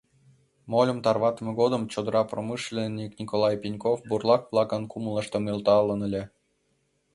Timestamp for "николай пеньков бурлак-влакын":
3.19-4.83